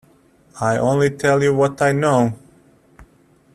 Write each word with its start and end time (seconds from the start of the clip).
I 0.59 0.79
only 0.79 1.11
tell 1.11 1.43
you 1.43 1.53
what 1.53 1.79
I 1.79 1.91
know. 1.91 2.33